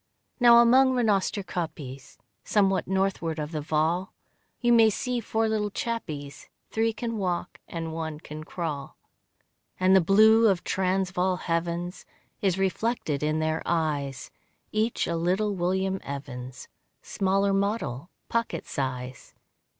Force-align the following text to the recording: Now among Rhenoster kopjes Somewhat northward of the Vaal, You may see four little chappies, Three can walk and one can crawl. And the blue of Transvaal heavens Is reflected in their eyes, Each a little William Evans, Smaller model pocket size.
Now 0.39 0.57
among 0.57 0.93
Rhenoster 0.93 1.43
kopjes 1.43 2.17
Somewhat 2.43 2.87
northward 2.87 3.37
of 3.37 3.51
the 3.51 3.61
Vaal, 3.61 4.15
You 4.59 4.73
may 4.73 4.89
see 4.89 5.19
four 5.19 5.47
little 5.47 5.69
chappies, 5.69 6.49
Three 6.71 6.91
can 6.91 7.19
walk 7.19 7.59
and 7.67 7.93
one 7.93 8.19
can 8.19 8.43
crawl. 8.43 8.97
And 9.79 9.95
the 9.95 10.01
blue 10.01 10.47
of 10.47 10.63
Transvaal 10.63 11.35
heavens 11.35 12.07
Is 12.41 12.57
reflected 12.57 13.21
in 13.21 13.37
their 13.37 13.61
eyes, 13.63 14.31
Each 14.71 15.05
a 15.05 15.15
little 15.15 15.53
William 15.53 15.99
Evans, 16.03 16.67
Smaller 17.03 17.53
model 17.53 18.09
pocket 18.27 18.65
size. 18.65 19.35